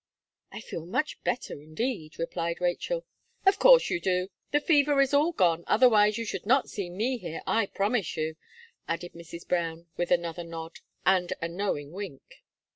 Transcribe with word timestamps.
"I 0.51 0.61
feel 0.61 0.87
much 0.87 1.23
better, 1.23 1.61
indeed," 1.61 2.17
replied 2.17 2.59
Rachel 2.59 3.05
"Of 3.45 3.59
course 3.59 3.91
you 3.91 3.99
do; 3.99 4.29
the 4.49 4.59
fever 4.59 4.99
is 4.99 5.13
all 5.13 5.31
gone, 5.31 5.63
otherwise 5.67 6.17
you 6.17 6.25
should 6.25 6.47
not 6.47 6.71
see 6.71 6.89
me 6.89 7.19
here, 7.19 7.43
I 7.45 7.67
promise 7.67 8.17
you," 8.17 8.35
added 8.87 9.13
Mrs. 9.13 9.47
Brown, 9.47 9.85
with 9.97 10.09
another 10.09 10.43
nod, 10.43 10.79
and 11.05 11.31
a 11.39 11.47
knowing 11.47 11.91
wink. 11.91 12.41